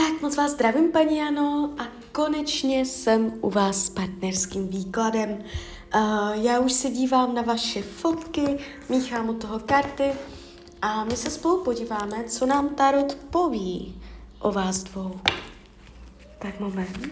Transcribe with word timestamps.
Tak 0.00 0.22
moc 0.22 0.36
vás 0.36 0.52
zdravím, 0.52 0.92
paní 0.92 1.16
Jano, 1.16 1.70
a 1.78 1.86
konečně 2.12 2.84
jsem 2.84 3.32
u 3.40 3.50
vás 3.50 3.84
s 3.84 3.90
partnerským 3.90 4.68
výkladem. 4.68 5.30
Uh, 5.30 6.30
já 6.32 6.60
už 6.60 6.72
se 6.72 6.90
dívám 6.90 7.34
na 7.34 7.42
vaše 7.42 7.82
fotky, 7.82 8.58
míchám 8.88 9.28
u 9.28 9.34
toho 9.34 9.58
karty 9.58 10.12
a 10.82 11.04
my 11.04 11.16
se 11.16 11.30
spolu 11.30 11.64
podíváme, 11.64 12.24
co 12.24 12.46
nám 12.46 12.68
Tarot 12.68 13.14
poví 13.14 14.02
o 14.38 14.52
vás 14.52 14.82
dvou. 14.82 15.20
Tak 16.38 16.60
moment. 16.60 17.08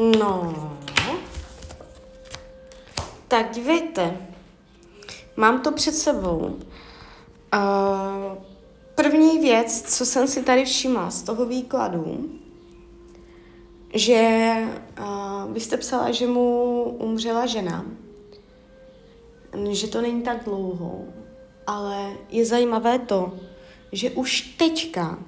No. 0.00 0.54
Tak 3.28 3.50
dívejte. 3.50 4.16
Mám 5.36 5.60
to 5.60 5.72
před 5.72 5.94
sebou. 5.94 6.58
Uh, 7.54 8.38
první 8.94 9.38
věc, 9.38 9.96
co 9.96 10.06
jsem 10.06 10.28
si 10.28 10.42
tady 10.42 10.64
všimla 10.64 11.10
z 11.10 11.22
toho 11.22 11.46
výkladu, 11.46 12.30
že 13.94 14.52
uh, 15.00 15.52
vy 15.52 15.60
jste 15.60 15.76
psala, 15.76 16.10
že 16.10 16.26
mu 16.26 16.82
umřela 16.82 17.46
žena, 17.46 17.86
že 19.70 19.88
to 19.88 20.00
není 20.00 20.22
tak 20.22 20.44
dlouho, 20.44 21.04
ale 21.66 22.12
je 22.30 22.44
zajímavé 22.44 22.98
to, 22.98 23.32
že 23.92 24.10
už 24.10 24.40
teďka 24.40 25.18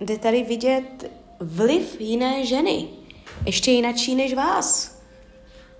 jde 0.00 0.18
tady 0.18 0.42
vidět 0.42 1.10
vliv 1.40 2.00
jiné 2.00 2.46
ženy 2.46 2.99
ještě 3.46 3.70
jinačí 3.70 4.14
než 4.14 4.34
vás. 4.34 4.98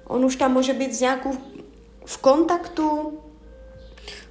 On 0.04 0.24
už 0.24 0.36
tam 0.36 0.52
může 0.52 0.72
být 0.72 0.94
s 0.94 1.00
nějakou 1.00 1.32
v 2.04 2.18
kontaktu, 2.18 3.18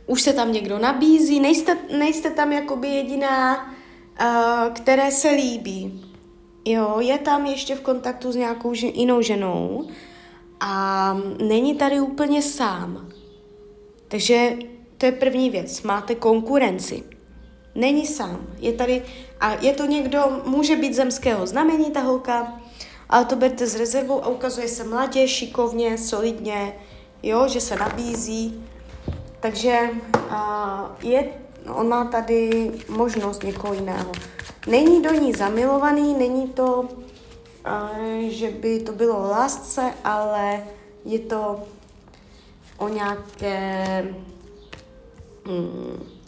už 0.05 0.21
se 0.21 0.33
tam 0.33 0.53
někdo 0.53 0.79
nabízí, 0.79 1.39
nejste, 1.39 1.77
nejste 1.97 2.29
tam 2.29 2.51
jakoby 2.51 2.87
jediná, 2.87 3.65
uh, 3.65 4.73
které 4.73 5.11
se 5.11 5.29
líbí. 5.29 6.05
Jo, 6.65 6.99
je 6.99 7.17
tam 7.17 7.45
ještě 7.45 7.75
v 7.75 7.81
kontaktu 7.81 8.31
s 8.31 8.35
nějakou 8.35 8.73
žen, 8.73 8.89
jinou 8.93 9.21
ženou 9.21 9.87
a 10.59 11.13
není 11.47 11.75
tady 11.75 11.99
úplně 11.99 12.41
sám. 12.41 13.09
Takže 14.07 14.57
to 14.97 15.05
je 15.05 15.11
první 15.11 15.49
věc. 15.49 15.81
Máte 15.81 16.15
konkurenci. 16.15 17.03
Není 17.75 18.07
sám. 18.07 18.47
Je 18.57 18.73
tady, 18.73 19.03
a 19.39 19.53
je 19.53 19.73
to 19.73 19.85
někdo, 19.85 20.41
může 20.45 20.75
být 20.75 20.93
zemského 20.93 21.47
znamení 21.47 21.91
ta 21.91 22.01
holka, 22.01 22.59
ale 23.09 23.25
to 23.25 23.35
berte 23.35 23.67
s 23.67 23.75
rezervou 23.75 24.23
a 24.23 24.27
ukazuje 24.27 24.67
se 24.67 24.83
mladě, 24.83 25.27
šikovně, 25.27 25.97
solidně, 25.97 26.75
jo, 27.23 27.47
že 27.47 27.61
se 27.61 27.75
nabízí. 27.75 28.63
Takže 29.39 29.89
uh, 30.15 30.31
je, 31.01 31.29
on 31.73 31.87
má 31.87 32.05
tady 32.05 32.71
možnost 32.89 33.43
někoho 33.43 33.73
jiného. 33.73 34.11
Není 34.67 35.01
do 35.01 35.11
ní 35.13 35.33
zamilovaný, 35.33 36.13
není 36.13 36.47
to, 36.47 36.81
uh, 36.81 38.29
že 38.29 38.51
by 38.51 38.79
to 38.79 38.91
bylo 38.91 39.19
lásce, 39.19 39.93
ale 40.03 40.63
je 41.05 41.19
to 41.19 41.63
o 42.77 42.89
nějaké... 42.89 43.85
Hmm, 45.45 46.18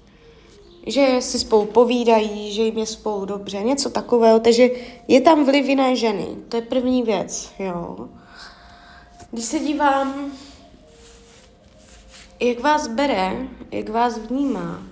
že 0.88 1.18
si 1.19 1.40
spolu 1.40 1.66
povídají, 1.66 2.53
že 2.53 2.62
jim 2.62 2.78
je 2.78 2.86
spolu 2.86 3.25
dobře, 3.25 3.64
něco 3.64 3.90
takového, 3.90 4.40
takže 4.40 4.69
je 5.08 5.22
tam 5.22 5.46
vliv 5.46 5.66
jiné 5.66 5.96
ženy, 5.96 6.28
to 6.50 6.56
je 6.58 6.62
první 6.62 7.03
věc, 7.03 7.52
jo. 7.59 8.09
Když 9.31 9.46
se 9.46 9.59
dívám, 9.59 10.31
jak 12.40 12.59
vás 12.59 12.88
bere, 12.88 13.47
jak 13.72 13.90
vás 13.90 14.18
vnímá, 14.18 14.84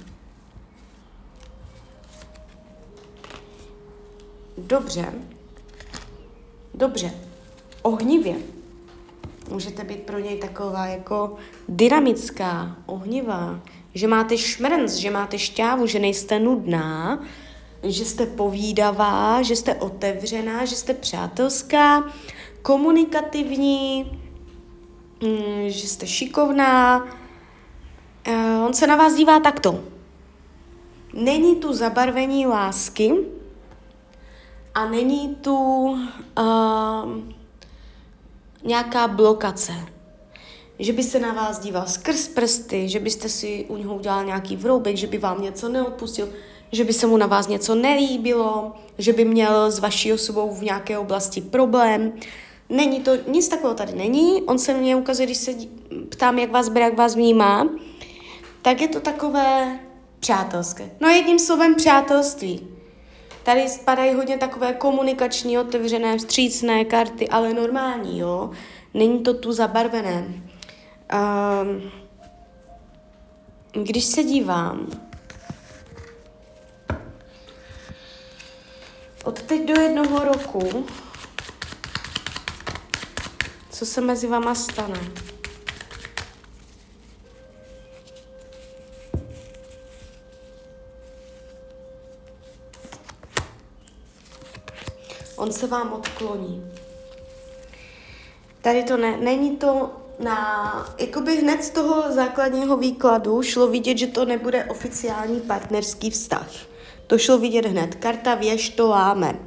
dobře, 4.58 5.14
dobře, 6.74 7.12
ohnivě, 7.82 8.36
můžete 9.50 9.84
být 9.84 10.00
pro 10.00 10.20
něj 10.20 10.38
taková 10.38 10.86
jako 10.86 11.36
dynamická, 11.70 12.78
ohnivá, 12.86 13.60
že 14.00 14.08
máte 14.08 14.38
šmrnc, 14.38 14.92
že 14.96 15.12
máte 15.12 15.40
šťávu, 15.40 15.88
že 15.88 16.00
nejste 16.00 16.40
nudná, 16.40 17.20
že 17.84 18.06
jste 18.06 18.26
povídavá, 18.26 19.42
že 19.42 19.56
jste 19.56 19.76
otevřená, 19.76 20.66
že 20.66 20.76
jste 20.76 20.94
přátelská, 20.94 22.04
komunikativní, 22.62 24.12
mm, 25.24 25.70
že 25.70 25.88
jste 25.88 26.08
šikovná. 26.08 27.08
Eh, 28.24 28.58
on 28.68 28.74
se 28.74 28.88
na 28.88 28.96
vás 28.96 29.16
dívá 29.16 29.40
takto. 29.40 29.84
Není 31.14 31.56
tu 31.56 31.74
zabarvení 31.74 32.48
lásky 32.48 33.14
a 34.76 34.86
není 34.90 35.36
tu 35.36 35.56
uh, 35.58 35.98
nějaká 38.64 39.08
blokace 39.08 39.74
že 40.80 40.94
by 40.94 41.04
se 41.04 41.20
na 41.20 41.34
vás 41.34 41.60
díval 41.60 41.88
skrz 41.88 42.28
prsty, 42.28 42.90
že 42.90 43.00
byste 43.00 43.30
si 43.30 43.66
u 43.68 43.78
něho 43.78 43.96
udělal 43.96 44.26
nějaký 44.26 44.56
vroubek, 44.56 44.98
že 44.98 45.08
by 45.08 45.18
vám 45.18 45.42
něco 45.42 45.70
neodpustil, 45.70 46.30
že 46.72 46.84
by 46.84 46.94
se 46.94 47.08
mu 47.08 47.18
na 47.18 47.26
vás 47.26 47.48
něco 47.48 47.76
nelíbilo, 47.76 48.72
že 48.98 49.14
by 49.14 49.26
měl 49.26 49.72
s 49.72 49.80
vaší 49.80 50.14
osobou 50.14 50.56
v 50.56 50.64
nějaké 50.64 50.98
oblasti 50.98 51.42
problém. 51.42 52.14
Není 52.70 53.00
to, 53.00 53.12
nic 53.28 53.48
takového 53.48 53.76
tady 53.76 53.94
není. 53.94 54.42
On 54.42 54.60
se 54.60 54.74
mě 54.74 54.96
ukazuje, 54.96 55.26
když 55.26 55.38
se 55.38 55.52
ptám, 56.10 56.40
jak 56.40 56.52
vás 56.52 56.70
bere, 56.70 56.86
jak 56.86 56.98
vás 56.98 57.16
vnímá, 57.16 57.70
tak 58.62 58.82
je 58.82 58.88
to 58.88 59.00
takové 59.00 59.80
přátelské. 60.20 60.90
No 61.00 61.10
jedním 61.10 61.40
slovem 61.40 61.76
přátelství. 61.76 62.68
Tady 63.44 63.70
spadají 63.70 64.14
hodně 64.14 64.38
takové 64.38 64.74
komunikační, 64.74 65.58
otevřené, 65.58 66.18
vstřícné 66.18 66.86
karty, 66.86 67.30
ale 67.30 67.54
normální, 67.54 68.20
jo. 68.20 68.50
Není 68.94 69.20
to 69.20 69.34
tu 69.34 69.52
zabarvené. 69.52 70.49
Um, 71.14 71.92
když 73.84 74.06
se 74.06 74.24
dívám, 74.24 74.88
od 79.24 79.42
teď 79.42 79.68
do 79.68 79.82
jednoho 79.82 80.24
roku, 80.24 80.86
co 83.70 83.86
se 83.86 84.02
mezi 84.02 84.28
vama 84.28 84.56
stane? 84.56 85.00
On 95.36 95.54
se 95.54 95.68
vám 95.68 95.94
odkloní. 95.94 96.72
Tady 98.62 98.84
to 98.84 98.98
ne, 98.98 99.18
není 99.18 99.58
to 99.58 99.92
na, 100.20 100.96
jakoby 101.00 101.36
hned 101.36 101.64
z 101.64 101.70
toho 101.70 102.12
základního 102.12 102.78
výkladu 102.78 103.42
šlo 103.42 103.68
vidět, 103.68 103.98
že 103.98 104.08
to 104.08 104.26
nebude 104.26 104.66
oficiální 104.66 105.40
partnerský 105.40 106.10
vztah. 106.10 106.52
To 107.08 107.18
šlo 107.18 107.38
vidět 107.38 107.66
hned. 107.66 107.96
Karta 107.96 108.36
věž 108.36 108.70
to 108.70 108.88
láme. 108.88 109.40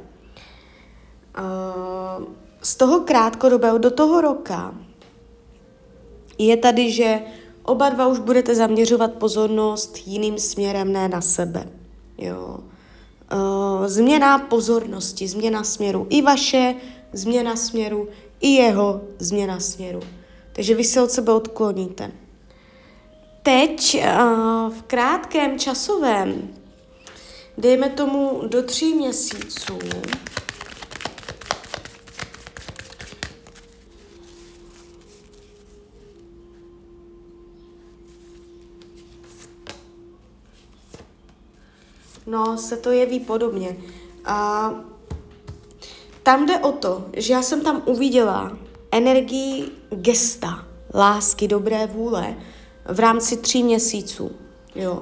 Uh, 1.39 2.25
z 2.61 2.75
toho 2.75 2.99
krátkodobého 2.99 3.77
do 3.77 3.91
toho 3.91 4.21
roka 4.21 4.75
je 6.37 6.57
tady, 6.57 6.91
že 6.91 7.21
oba 7.63 7.89
dva 7.89 8.07
už 8.07 8.19
budete 8.19 8.55
zaměřovat 8.55 9.13
pozornost 9.13 9.97
jiným 10.05 10.37
směrem, 10.37 10.93
ne 10.93 11.09
na 11.09 11.21
sebe. 11.21 11.67
Jo. 12.17 12.59
Uh, 13.33 13.87
změna 13.87 14.39
pozornosti, 14.39 15.27
změna 15.27 15.63
směru. 15.63 16.07
I 16.09 16.21
vaše 16.21 16.75
změna 17.13 17.55
směru, 17.55 18.07
i 18.41 18.47
jeho 18.49 19.01
změna 19.19 19.59
směru. 19.59 19.99
Takže 20.53 20.75
vy 20.75 20.83
se 20.83 21.01
od 21.01 21.11
sebe 21.11 21.33
odkloníte. 21.33 22.11
Teď 23.43 23.97
uh, 23.97 24.73
v 24.73 24.83
krátkém 24.87 25.59
časovém, 25.59 26.49
dejme 27.57 27.89
tomu 27.89 28.41
do 28.47 28.63
tří 28.63 28.93
měsíců, 28.93 29.79
no, 42.27 42.57
se 42.57 42.77
to 42.77 42.91
jeví 42.91 43.19
podobně. 43.19 43.77
A 44.25 44.69
tam 46.23 46.45
jde 46.45 46.59
o 46.59 46.71
to, 46.71 47.05
že 47.13 47.33
já 47.33 47.41
jsem 47.41 47.61
tam 47.61 47.81
uviděla 47.85 48.57
energii 48.93 49.65
gesta, 49.89 50.65
lásky, 50.93 51.47
dobré 51.47 51.87
vůle 51.87 52.35
v 52.85 52.99
rámci 52.99 53.37
tří 53.37 53.63
měsíců. 53.63 54.31
Jo. 54.75 55.01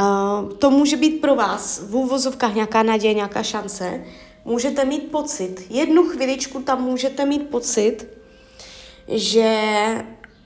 Uh, 0.00 0.52
to 0.52 0.70
může 0.70 0.96
být 0.96 1.20
pro 1.20 1.34
vás 1.34 1.82
v 1.88 1.96
úvozovkách 1.96 2.54
nějaká 2.54 2.82
naděje, 2.82 3.14
nějaká 3.14 3.42
šance. 3.42 4.04
Můžete 4.44 4.84
mít 4.84 5.10
pocit, 5.10 5.66
jednu 5.70 6.04
chviličku 6.04 6.62
tam 6.62 6.82
můžete 6.82 7.26
mít 7.26 7.50
pocit, 7.50 8.06
že 9.08 9.60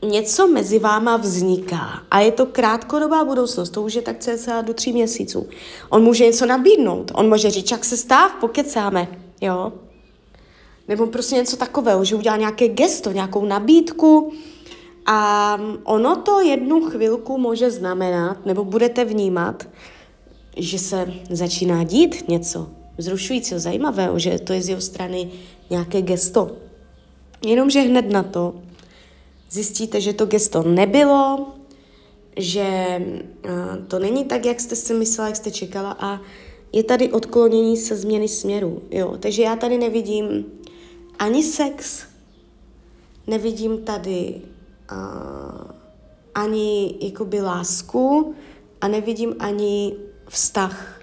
něco 0.03 0.49
mezi 0.49 0.79
váma 0.79 1.17
vzniká 1.17 2.03
a 2.11 2.21
je 2.21 2.33
to 2.33 2.47
krátkodobá 2.47 3.25
budoucnost, 3.25 3.71
to 3.71 3.83
už 3.83 3.95
je 3.95 4.03
tak 4.03 4.19
cca 4.19 4.61
do 4.61 4.75
tří 4.75 4.93
měsíců. 4.93 5.49
On 5.89 6.03
může 6.03 6.25
něco 6.25 6.47
nabídnout, 6.47 7.13
on 7.15 7.29
může 7.29 7.51
říct, 7.51 7.71
jak 7.71 7.85
se 7.85 7.97
stáv, 7.97 8.35
pokecáme, 8.41 9.09
jo. 9.41 9.73
Nebo 10.91 11.07
prostě 11.07 11.37
něco 11.37 11.57
takového, 11.57 12.05
že 12.05 12.17
udělá 12.17 12.37
nějaké 12.37 12.69
gesto, 12.69 13.13
nějakou 13.13 13.45
nabídku 13.45 14.33
a 15.07 15.59
ono 15.85 16.17
to 16.17 16.41
jednu 16.41 16.81
chvilku 16.91 17.39
může 17.39 17.71
znamenat, 17.71 18.47
nebo 18.47 18.65
budete 18.65 19.05
vnímat, 19.05 19.69
že 20.57 20.79
se 20.79 21.13
začíná 21.31 21.85
dít 21.85 22.29
něco 22.29 22.69
vzrušujícího, 22.99 23.61
zajímavého, 23.61 24.19
že 24.19 24.39
to 24.39 24.53
je 24.53 24.63
z 24.63 24.69
jeho 24.69 24.81
strany 24.81 25.31
nějaké 25.71 26.03
gesto. 26.03 26.57
Jenomže 27.47 27.81
hned 27.81 28.11
na 28.11 28.23
to 28.23 28.55
zjistíte, 29.51 30.01
že 30.01 30.13
to 30.13 30.27
gesto 30.27 30.63
nebylo, 30.63 31.47
že 32.37 33.01
to 33.89 33.99
není 33.99 34.25
tak, 34.25 34.47
jak 34.47 34.61
jste 34.61 34.77
si 34.77 34.95
myslela, 34.95 35.29
jak 35.29 35.37
jste 35.37 35.51
čekala 35.51 35.97
a 36.01 36.21
je 36.73 36.83
tady 36.83 37.13
odklonění 37.13 37.77
se 37.77 37.97
změny 37.97 38.29
směru. 38.29 38.83
Jo? 38.91 39.17
Takže 39.21 39.43
já 39.43 39.57
tady 39.57 39.79
nevidím 39.79 40.45
ani 41.21 41.43
sex, 41.43 42.03
nevidím 43.27 43.79
tady 43.79 44.43
uh, 44.93 45.71
ani 46.35 46.95
jakoby 47.01 47.41
lásku 47.41 48.35
a 48.81 48.89
nevidím 48.89 49.35
ani 49.39 49.97
vztah. 50.29 51.01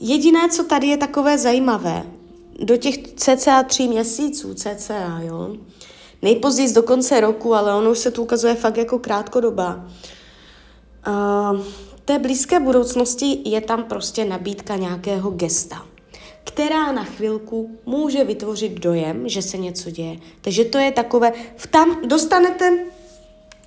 Jediné, 0.00 0.48
co 0.48 0.64
tady 0.64 0.86
je 0.86 0.96
takové 0.96 1.38
zajímavé, 1.38 2.06
do 2.58 2.76
těch 2.76 3.14
cca 3.14 3.62
tří 3.62 3.88
měsíců, 3.88 4.54
cca, 4.54 5.20
jo, 5.20 5.56
nejpozději 6.22 6.72
do 6.72 6.82
konce 6.82 7.20
roku, 7.20 7.54
ale 7.54 7.74
ono 7.74 7.90
už 7.90 7.98
se 7.98 8.10
tu 8.10 8.22
ukazuje 8.22 8.54
fakt 8.54 8.76
jako 8.76 8.98
krátkodoba. 8.98 9.86
Uh, 11.08 11.60
té 12.04 12.18
blízké 12.18 12.60
budoucnosti 12.60 13.42
je 13.44 13.60
tam 13.60 13.84
prostě 13.84 14.24
nabídka 14.24 14.76
nějakého 14.76 15.30
gesta, 15.30 15.86
která 16.46 16.92
na 16.92 17.04
chvilku 17.04 17.78
může 17.86 18.24
vytvořit 18.24 18.72
dojem, 18.72 19.28
že 19.28 19.42
se 19.42 19.58
něco 19.58 19.90
děje. 19.90 20.18
Takže 20.40 20.64
to 20.64 20.78
je 20.78 20.92
takové, 20.92 21.32
v 21.56 21.66
tam 21.66 22.08
dostanete, 22.08 22.78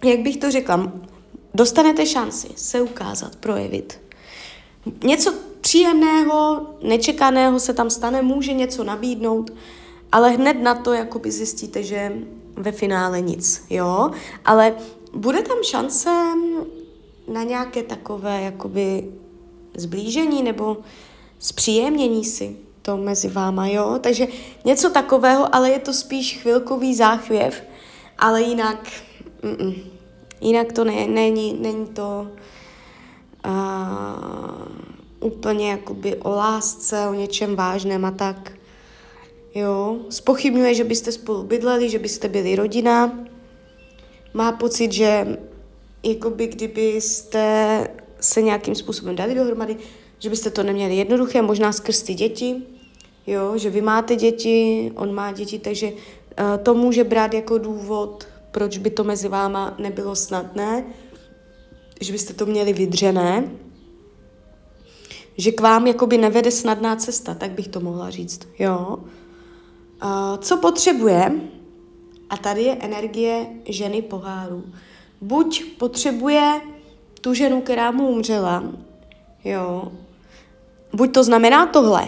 jak 0.04 0.20
bych 0.20 0.38
to 0.38 0.52
řekla, 0.52 0.92
dostanete 1.54 2.06
šanci 2.06 2.48
se 2.56 2.81
ukázat, 2.81 3.36
projevit. 3.36 4.02
Něco 5.04 5.34
příjemného, 5.62 6.68
nečekaného 6.84 7.60
se 7.60 7.74
tam 7.74 7.90
stane, 7.90 8.22
může 8.22 8.54
něco 8.54 8.84
nabídnout, 8.84 9.52
ale 10.12 10.31
hned 10.31 10.54
na 10.54 10.76
to 10.76 10.94
jakoby 10.94 11.31
zjistíte, 11.31 11.84
že 11.84 12.14
ve 12.56 12.72
finále 12.72 13.22
nic, 13.22 13.66
jo, 13.70 14.12
ale 14.46 14.76
bude 15.14 15.42
tam 15.42 15.58
šance 15.64 16.10
na 17.28 17.44
nějaké 17.44 17.84
takové 17.84 18.42
jakoby 18.42 19.12
zblížení 19.78 20.44
nebo 20.44 20.78
zpříjemnění 21.40 22.26
si 22.26 22.69
to 22.81 22.98
mezi 22.98 23.30
váma, 23.30 23.68
jo, 23.68 24.00
takže 24.02 24.28
něco 24.66 24.90
takového, 24.90 25.56
ale 25.56 25.70
je 25.70 25.80
to 25.80 25.94
spíš 25.94 26.38
chvilkový 26.42 26.96
záchvěv, 26.96 27.64
ale 28.18 28.42
jinak, 28.42 28.90
mm, 29.44 29.74
jinak 30.42 30.74
to 30.74 30.84
ne, 30.84 31.08
není, 31.08 31.54
není 31.62 31.86
to 31.88 32.28
uh, 33.46 33.52
úplně 35.20 35.72
jakoby 35.72 36.16
o 36.16 36.30
lásce, 36.30 37.08
o 37.08 37.14
něčem 37.14 37.56
vážném 37.56 38.06
a 38.06 38.12
tak. 38.12 38.52
Jo, 39.56 39.98
spochybňuje, 40.10 40.74
že 40.74 40.84
byste 40.84 41.12
spolu 41.12 41.44
bydleli, 41.44 41.90
že 41.90 42.00
byste 42.00 42.28
byli 42.28 42.56
rodina. 42.56 43.20
Má 44.34 44.52
pocit, 44.52 44.92
že 44.92 45.38
jakoby 46.04 46.48
kdybyste 46.48 47.88
se 48.20 48.42
nějakým 48.42 48.76
způsobem 48.76 49.16
dali 49.16 49.36
dohromady, 49.36 49.78
že 50.19 50.30
byste 50.30 50.50
to 50.50 50.63
neměli 50.63 50.95
jednoduché, 50.95 51.42
možná 51.42 51.71
skrz 51.71 52.01
ty 52.01 52.13
děti, 52.13 52.56
jo, 53.27 53.57
že 53.57 53.69
vy 53.69 53.81
máte 53.81 54.16
děti, 54.16 54.92
on 54.95 55.13
má 55.13 55.31
děti, 55.31 55.60
takže 55.60 55.92
uh, 55.92 56.63
to 56.63 56.74
může 56.74 57.04
brát 57.04 57.33
jako 57.33 57.57
důvod, 57.57 58.27
proč 58.51 58.77
by 58.77 58.89
to 58.89 59.04
mezi 59.04 59.27
váma 59.27 59.75
nebylo 59.80 60.16
snadné, 60.16 60.86
že 62.01 62.12
byste 62.12 62.33
to 62.33 62.45
měli 62.45 62.74
vydřené, 62.74 63.51
že 65.38 65.51
k 65.51 65.62
vám 65.62 65.88
jakoby 65.88 66.18
nevede 66.18 66.51
snadná 66.51 66.95
cesta, 66.95 67.33
tak 67.33 67.51
bych 67.51 67.68
to 67.68 67.80
mohla 67.80 68.10
říct, 68.10 68.48
jo. 68.60 68.98
Uh, 70.04 70.38
co 70.38 70.57
potřebuje, 70.57 71.31
a 72.30 72.38
tady 72.38 72.62
je 72.62 72.75
energie 72.75 73.48
ženy 73.66 74.01
poháru. 74.01 74.63
Buď 75.21 75.63
potřebuje 75.77 76.62
tu 77.21 77.33
ženu, 77.33 77.62
která 77.62 77.92
mu 77.92 78.07
umřela, 78.07 78.63
jo, 79.44 79.92
buď 80.94 81.13
to 81.13 81.24
znamená 81.24 81.65
tohle, 81.65 82.07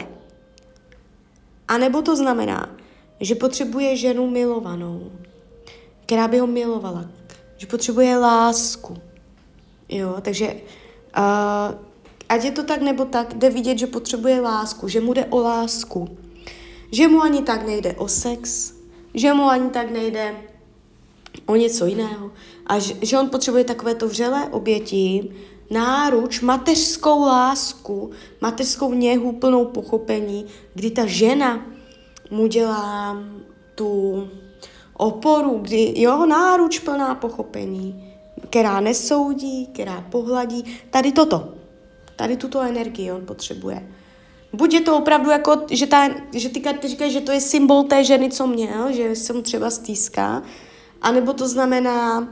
anebo 1.68 2.01
to 2.01 2.16
znamená, 2.16 2.69
že 3.19 3.36
potřebuje 3.36 3.98
ženu 3.98 4.30
milovanou, 4.30 5.12
která 6.06 6.28
by 6.28 6.39
ho 6.39 6.48
milovala, 6.48 7.06
že 7.57 7.68
potřebuje 7.68 8.18
lásku, 8.18 8.98
jo, 9.89 10.16
takže 10.22 10.54
uh, 11.18 11.75
ať 12.30 12.44
je 12.44 12.51
to 12.51 12.63
tak 12.63 12.81
nebo 12.81 13.06
tak, 13.06 13.33
jde 13.33 13.50
vidět, 13.50 13.78
že 13.78 13.88
potřebuje 13.88 14.42
lásku, 14.42 14.88
že 14.88 15.01
mu 15.01 15.13
jde 15.13 15.25
o 15.25 15.39
lásku, 15.39 16.18
že 16.92 17.07
mu 17.07 17.22
ani 17.22 17.42
tak 17.42 17.66
nejde 17.66 17.94
o 17.94 18.07
sex, 18.07 18.74
že 19.13 19.34
mu 19.34 19.44
ani 19.44 19.69
tak 19.69 19.92
nejde 19.92 20.36
o 21.45 21.56
něco 21.56 21.86
jiného. 21.86 22.31
A 22.68 22.80
že, 22.80 22.95
že 23.01 23.19
on 23.19 23.30
potřebuje 23.30 23.63
takové 23.63 23.95
to 23.95 24.07
vřelé 24.07 24.50
oběti, 24.50 25.31
náruč, 25.72 26.42
mateřskou 26.42 27.22
lásku, 27.22 28.12
mateřskou 28.42 28.94
něhu 28.94 29.32
plnou 29.32 29.66
pochopení, 29.66 30.46
kdy 30.74 30.92
ta 30.92 31.06
žena 31.06 31.66
mu 32.32 32.48
dělá 32.48 33.18
tu 33.75 34.28
oporu, 34.98 35.60
kdy 35.62 35.94
jo, 35.96 36.25
náruč 36.25 36.80
plná 36.80 37.16
pochopení, 37.16 38.13
která 38.50 38.80
nesoudí, 38.80 39.66
která 39.74 40.01
pohladí, 40.01 40.63
tady 40.90 41.12
toto, 41.12 41.54
tady 42.16 42.38
tuto 42.38 42.62
energii 42.62 43.12
on 43.12 43.25
potřebuje. 43.25 43.88
Buď 44.54 44.74
je 44.74 44.82
to 44.82 44.98
opravdu 44.98 45.30
jako, 45.30 45.62
že, 45.72 45.88
ta, 45.88 46.10
že 46.34 46.50
ty 46.50 46.60
karty 46.60 46.88
říkají, 46.88 47.12
že 47.12 47.22
to 47.22 47.32
je 47.32 47.42
symbol 47.42 47.84
té 47.84 48.04
ženy, 48.04 48.30
co 48.30 48.48
měl, 48.48 48.92
že 48.92 49.16
se 49.16 49.34
mu 49.34 49.42
třeba 49.42 49.70
stýská, 49.70 50.44
anebo 51.01 51.34
to 51.34 51.48
znamená, 51.48 52.28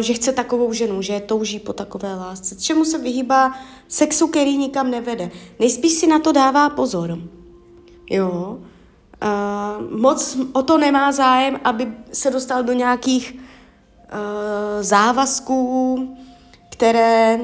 že 0.00 0.14
chce 0.14 0.32
takovou 0.32 0.72
ženu, 0.72 1.02
že 1.02 1.20
touží 1.20 1.58
po 1.58 1.72
takové 1.72 2.14
lásce. 2.14 2.56
Čemu 2.56 2.84
se 2.84 2.98
vyhýbá 2.98 3.58
sexu, 3.88 4.26
který 4.26 4.56
nikam 4.56 4.90
nevede. 4.90 5.30
Nejspíš 5.58 5.92
si 5.92 6.06
na 6.06 6.18
to 6.18 6.32
dává 6.32 6.70
pozor. 6.70 7.18
Jo. 8.10 8.58
Uh, 9.22 10.00
moc 10.00 10.38
o 10.52 10.62
to 10.62 10.78
nemá 10.78 11.12
zájem, 11.12 11.60
aby 11.64 11.88
se 12.12 12.30
dostal 12.30 12.62
do 12.62 12.72
nějakých 12.72 13.34
uh, 13.34 13.40
závazků, 14.82 16.16
které 16.70 17.38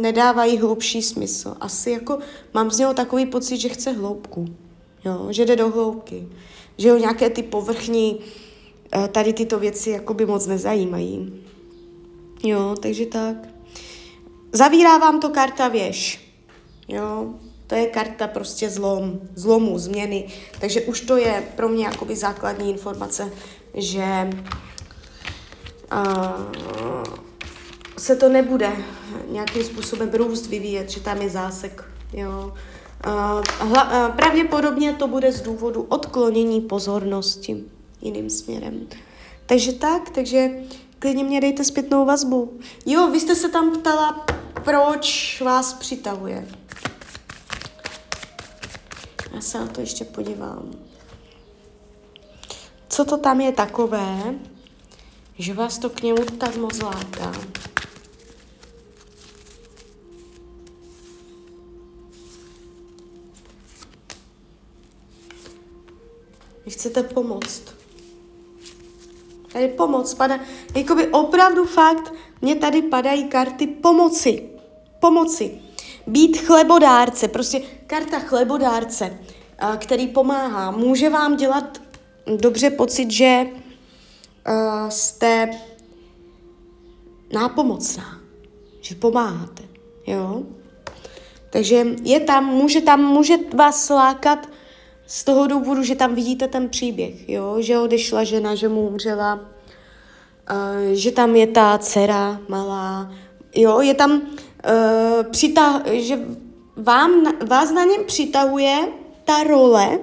nedávají 0.00 0.58
hlubší 0.58 1.02
smysl. 1.02 1.56
Asi 1.60 1.90
jako 1.90 2.18
mám 2.54 2.70
z 2.70 2.78
něho 2.78 2.94
takový 2.94 3.26
pocit, 3.26 3.56
že 3.56 3.68
chce 3.68 3.92
hloubku, 3.92 4.46
jo? 5.04 5.26
že 5.30 5.44
jde 5.44 5.56
do 5.56 5.70
hloubky, 5.70 6.28
že 6.78 6.90
ho 6.90 6.98
nějaké 6.98 7.30
ty 7.30 7.42
povrchní 7.42 8.18
eh, 8.20 8.45
tady 9.12 9.32
tyto 9.32 9.58
věci 9.58 9.90
jakoby 9.90 10.26
moc 10.26 10.46
nezajímají. 10.46 11.44
Jo, 12.44 12.74
takže 12.80 13.06
tak. 13.06 13.36
Zavírá 14.52 14.98
vám 14.98 15.20
to 15.20 15.28
karta 15.28 15.68
věž. 15.68 16.30
Jo, 16.88 17.34
to 17.66 17.74
je 17.74 17.86
karta 17.86 18.28
prostě 18.28 18.70
zlom, 18.70 19.20
zlomu, 19.34 19.78
změny. 19.78 20.28
Takže 20.60 20.80
už 20.80 21.00
to 21.00 21.16
je 21.16 21.48
pro 21.56 21.68
mě 21.68 21.84
jakoby 21.84 22.16
základní 22.16 22.70
informace, 22.70 23.32
že 23.74 24.30
uh, 25.92 27.04
se 27.98 28.16
to 28.16 28.28
nebude 28.28 28.72
nějakým 29.28 29.64
způsobem 29.64 30.10
růst, 30.12 30.46
vyvíjet, 30.46 30.90
že 30.90 31.00
tam 31.00 31.22
je 31.22 31.30
zásek. 31.30 31.84
Jo. 32.12 32.54
Hla, 33.58 34.08
pravděpodobně 34.16 34.92
to 34.92 35.08
bude 35.08 35.32
z 35.32 35.40
důvodu 35.40 35.82
odklonění 35.82 36.60
pozornosti 36.60 37.64
jiným 38.06 38.30
směrem. 38.30 38.88
Takže 39.46 39.72
tak, 39.72 40.10
takže 40.10 40.50
klidně 40.98 41.24
mě 41.24 41.40
dejte 41.40 41.64
zpětnou 41.64 42.04
vazbu. 42.04 42.60
Jo, 42.86 43.10
vy 43.10 43.20
jste 43.20 43.34
se 43.34 43.48
tam 43.48 43.78
ptala, 43.78 44.26
proč 44.64 45.40
vás 45.40 45.74
přitahuje. 45.74 46.48
Já 49.34 49.40
se 49.40 49.58
na 49.58 49.66
to 49.66 49.80
ještě 49.80 50.04
podívám. 50.04 50.72
Co 52.88 53.04
to 53.04 53.16
tam 53.16 53.40
je 53.40 53.52
takové, 53.52 54.34
že 55.38 55.54
vás 55.54 55.78
to 55.78 55.90
k 55.90 56.02
němu 56.02 56.24
tak 56.24 56.56
moc 56.56 56.82
láká? 56.82 57.32
Vy 66.64 66.70
chcete 66.70 67.02
pomoct. 67.02 67.75
Tady 69.56 69.68
pomoc 69.68 70.14
padá, 70.14 70.40
jakoby 70.74 71.08
opravdu 71.08 71.64
fakt, 71.64 72.14
mně 72.42 72.54
tady 72.54 72.82
padají 72.82 73.24
karty 73.24 73.66
pomoci. 73.66 74.48
Pomoci. 75.00 75.58
Být 76.06 76.38
chlebodárce, 76.38 77.28
prostě 77.28 77.60
karta 77.86 78.18
chlebodárce, 78.18 79.18
který 79.78 80.08
pomáhá. 80.08 80.70
Může 80.70 81.10
vám 81.10 81.36
dělat 81.36 81.82
dobře 82.36 82.70
pocit, 82.70 83.10
že 83.10 83.46
uh, 83.48 84.88
jste 84.88 85.50
nápomocná, 87.32 88.20
že 88.80 88.94
pomáháte, 88.94 89.62
jo. 90.06 90.42
Takže 91.50 91.86
je 92.02 92.20
tam, 92.20 92.46
může 92.46 92.80
tam, 92.80 93.04
může 93.04 93.34
vás 93.54 93.88
lákat 93.88 94.48
z 95.06 95.24
toho 95.24 95.46
důvodu, 95.46 95.82
že 95.82 95.94
tam 95.94 96.14
vidíte 96.14 96.48
ten 96.48 96.68
příběh, 96.68 97.28
jo, 97.28 97.56
že 97.58 97.78
odešla 97.78 98.24
žena, 98.24 98.54
že 98.54 98.68
mu 98.68 98.88
umřela, 98.88 99.34
uh, 99.34 100.92
že 100.92 101.12
tam 101.12 101.36
je 101.36 101.46
ta 101.46 101.78
dcera 101.78 102.40
malá, 102.48 103.12
jo, 103.54 103.80
je 103.80 103.94
tam, 103.94 104.12
uh, 104.12 105.30
přitah, 105.30 105.86
že 105.92 106.18
vám, 106.76 107.32
vás 107.48 107.72
na 107.72 107.84
něm 107.84 108.04
přitahuje 108.04 108.88
ta 109.24 109.42
role, 109.42 109.98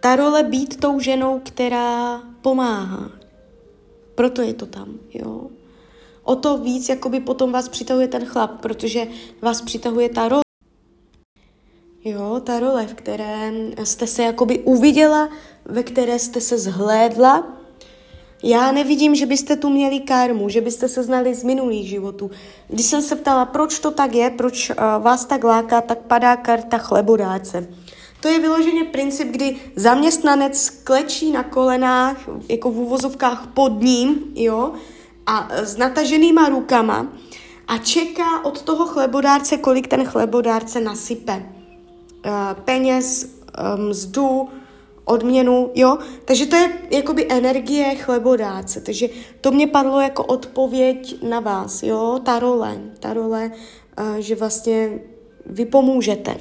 ta 0.00 0.16
role 0.16 0.42
být 0.42 0.80
tou 0.80 1.00
ženou, 1.00 1.40
která 1.44 2.22
pomáhá. 2.42 3.10
Proto 4.14 4.42
je 4.42 4.54
to 4.54 4.66
tam, 4.66 4.88
jo. 5.14 5.46
O 6.22 6.36
to 6.36 6.58
víc, 6.58 6.88
jakoby 6.88 7.20
potom 7.20 7.52
vás 7.52 7.68
přitahuje 7.68 8.08
ten 8.08 8.24
chlap, 8.24 8.60
protože 8.60 9.06
vás 9.42 9.60
přitahuje 9.60 10.08
ta 10.08 10.28
role. 10.28 10.42
Jo, 12.04 12.40
ta 12.44 12.60
role, 12.60 12.86
v 12.86 12.94
které 12.94 13.52
jste 13.84 14.06
se 14.06 14.22
jakoby 14.22 14.58
uviděla, 14.58 15.28
ve 15.64 15.82
které 15.82 16.18
jste 16.18 16.40
se 16.40 16.58
zhlédla. 16.58 17.46
Já 18.42 18.72
nevidím, 18.72 19.14
že 19.14 19.26
byste 19.26 19.56
tu 19.56 19.70
měli 19.70 20.00
karmu, 20.00 20.48
že 20.48 20.60
byste 20.60 20.88
se 20.88 21.02
znali 21.02 21.34
z 21.34 21.44
minulých 21.44 21.88
životů. 21.88 22.30
Když 22.68 22.86
jsem 22.86 23.02
se 23.02 23.16
ptala, 23.16 23.44
proč 23.44 23.78
to 23.78 23.90
tak 23.90 24.14
je, 24.14 24.30
proč 24.30 24.70
uh, 24.70 24.76
vás 25.02 25.24
tak 25.24 25.44
láká, 25.44 25.80
tak 25.80 25.98
padá 25.98 26.36
karta 26.36 26.78
chlebodáce. 26.78 27.68
To 28.20 28.28
je 28.28 28.38
vyloženě 28.38 28.84
princip, 28.84 29.28
kdy 29.28 29.56
zaměstnanec 29.76 30.70
klečí 30.70 31.32
na 31.32 31.42
kolenách, 31.42 32.16
jako 32.48 32.70
v 32.70 32.78
úvozovkách 32.78 33.46
pod 33.54 33.82
ním, 33.82 34.32
jo, 34.34 34.72
a 35.26 35.48
s 35.52 35.76
nataženýma 35.76 36.48
rukama 36.48 37.06
a 37.68 37.78
čeká 37.78 38.44
od 38.44 38.62
toho 38.62 38.86
chlebodárce, 38.86 39.56
kolik 39.56 39.86
ten 39.86 40.04
chlebodárce 40.04 40.80
nasype. 40.80 41.61
Uh, 42.26 42.60
peněz, 42.64 43.24
um, 43.76 43.88
mzdu, 43.88 44.48
odměnu, 45.04 45.70
jo. 45.74 45.98
Takže 46.24 46.46
to 46.46 46.56
je 46.56 46.72
jakoby 46.90 47.26
energie 47.30 47.94
chlebodáce. 47.94 48.80
Takže 48.80 49.08
to 49.40 49.50
mě 49.50 49.66
padlo 49.66 50.00
jako 50.00 50.24
odpověď 50.24 51.22
na 51.22 51.40
vás, 51.40 51.82
jo, 51.82 52.20
ta 52.24 52.38
role, 52.38 52.80
ta 53.00 53.12
role, 53.12 53.50
uh, 54.00 54.16
že 54.16 54.34
vlastně 54.34 54.98
vy 55.46 55.64
pomůžete. 55.64 56.36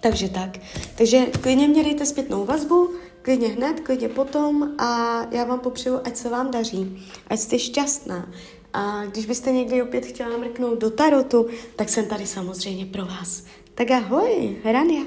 Takže 0.00 0.28
tak. 0.28 0.58
Takže 0.94 1.26
klidně 1.40 1.68
mě 1.68 1.84
dejte 1.84 2.06
zpětnou 2.06 2.44
vazbu, 2.44 2.90
klidně 3.22 3.48
hned, 3.48 3.80
klidně 3.80 4.08
potom 4.08 4.74
a 4.78 5.20
já 5.30 5.44
vám 5.44 5.60
popřeju, 5.60 6.00
ať 6.04 6.16
se 6.16 6.28
vám 6.28 6.50
daří, 6.50 7.06
ať 7.28 7.38
jste 7.38 7.58
šťastná. 7.58 8.28
A 8.72 9.04
když 9.04 9.26
byste 9.26 9.52
někdy 9.52 9.82
opět 9.82 10.06
chtěla 10.06 10.36
mrknout 10.38 10.78
do 10.78 10.90
tarotu, 10.90 11.46
tak 11.76 11.88
jsem 11.88 12.06
tady 12.06 12.26
samozřejmě 12.26 12.86
pro 12.86 13.06
vás. 13.06 13.42
Tak 13.74 13.90
ahoj, 13.90 14.62
Rania. 14.62 15.02